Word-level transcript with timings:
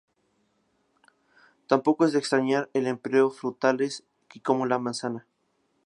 Tampoco 1.67 2.05
es 2.05 2.11
de 2.11 2.17
extrañar 2.17 2.71
el 2.73 2.87
empleo 2.87 3.29
de 3.29 3.35
frutas 3.37 3.59
tales 3.61 4.03
y 4.33 4.39
como 4.39 4.65
la 4.65 4.79
manzana. 4.79 5.27